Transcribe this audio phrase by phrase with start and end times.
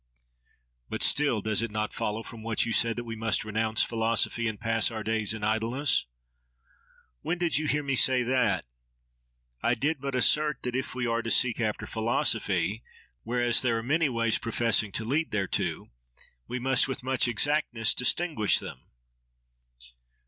[0.89, 4.47] —But still, does it not follow from what you said, that we must renounce philosophy
[4.47, 6.07] and pass our days in idleness?
[7.21, 8.65] —When did you hear me say that?
[9.61, 12.81] I did but assert that if we are to seek after philosophy,
[13.21, 15.91] whereas there are many ways professing to lead thereto,
[16.47, 18.81] we must with much exactness distinguish them.